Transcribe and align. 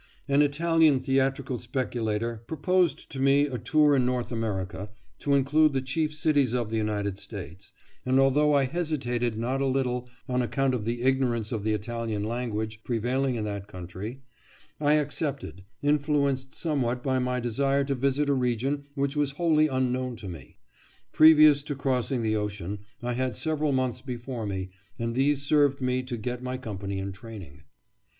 An 0.27 0.41
Italian 0.41 0.99
theatrical 0.99 1.59
speculator 1.59 2.41
proposed 2.47 3.11
to 3.11 3.19
me 3.19 3.41
a 3.45 3.59
tour 3.59 3.95
in 3.95 4.03
North 4.03 4.31
America, 4.31 4.89
to 5.19 5.35
include 5.35 5.73
the 5.73 5.81
chief 5.83 6.11
cities 6.15 6.55
of 6.55 6.71
the 6.71 6.75
United 6.77 7.19
States, 7.19 7.71
and 8.03 8.19
although 8.19 8.51
I 8.51 8.63
hesitated 8.63 9.37
not 9.37 9.61
a 9.61 9.67
little 9.67 10.09
on 10.27 10.41
account 10.41 10.73
of 10.73 10.85
the 10.85 11.03
ignorance 11.03 11.51
of 11.51 11.63
the 11.63 11.73
Italian 11.73 12.23
language 12.23 12.81
prevailing 12.83 13.35
in 13.35 13.43
that 13.43 13.67
country, 13.67 14.23
I 14.79 14.93
accepted, 14.93 15.65
influenced 15.83 16.55
somewhat 16.55 17.03
by 17.03 17.19
my 17.19 17.39
desire 17.39 17.83
to 17.83 17.93
visit 17.93 18.27
a 18.27 18.33
region 18.33 18.87
which 18.95 19.15
was 19.15 19.33
wholly 19.33 19.67
unknown 19.67 20.15
to 20.15 20.27
me. 20.27 20.57
Previous 21.11 21.61
to 21.61 21.75
crossing 21.75 22.23
the 22.23 22.35
ocean 22.35 22.79
I 23.03 23.13
had 23.13 23.35
several 23.35 23.71
months 23.71 24.01
before 24.01 24.47
me, 24.47 24.71
and 24.97 25.13
these 25.13 25.43
served 25.43 25.79
me 25.79 26.01
to 26.01 26.17
get 26.17 26.41
my 26.41 26.57
company 26.57 26.97
in 26.97 27.11
training. 27.11 27.65